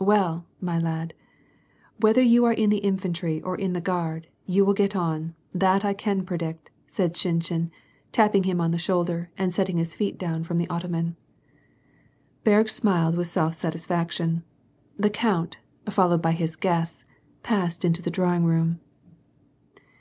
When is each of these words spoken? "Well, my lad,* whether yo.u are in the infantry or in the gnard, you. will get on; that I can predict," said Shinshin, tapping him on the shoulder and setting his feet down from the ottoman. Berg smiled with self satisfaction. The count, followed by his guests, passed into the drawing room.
"Well, 0.00 0.44
my 0.60 0.80
lad,* 0.80 1.14
whether 2.00 2.20
yo.u 2.20 2.44
are 2.46 2.52
in 2.52 2.70
the 2.70 2.78
infantry 2.82 3.40
or 3.42 3.54
in 3.54 3.72
the 3.72 3.80
gnard, 3.80 4.24
you. 4.44 4.64
will 4.64 4.74
get 4.74 4.96
on; 4.96 5.36
that 5.54 5.84
I 5.84 5.94
can 5.94 6.24
predict," 6.26 6.70
said 6.88 7.14
Shinshin, 7.16 7.70
tapping 8.10 8.42
him 8.42 8.60
on 8.60 8.72
the 8.72 8.78
shoulder 8.82 9.30
and 9.38 9.54
setting 9.54 9.76
his 9.76 9.94
feet 9.94 10.18
down 10.18 10.42
from 10.42 10.58
the 10.58 10.68
ottoman. 10.68 11.14
Berg 12.42 12.68
smiled 12.68 13.16
with 13.16 13.28
self 13.28 13.54
satisfaction. 13.54 14.42
The 14.96 15.08
count, 15.08 15.58
followed 15.88 16.20
by 16.20 16.32
his 16.32 16.56
guests, 16.56 17.04
passed 17.44 17.84
into 17.84 18.02
the 18.02 18.10
drawing 18.10 18.44
room. 18.44 18.80